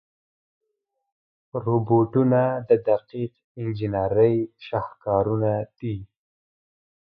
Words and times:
روبوټونه 1.63 2.41
د 2.69 2.71
دقیق 2.89 3.33
انجنیري 3.59 4.35
شاهکارونه 4.65 5.51
دي. 5.77 5.95